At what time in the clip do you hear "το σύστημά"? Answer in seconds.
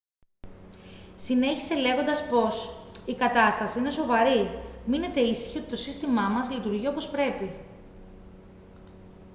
5.69-6.21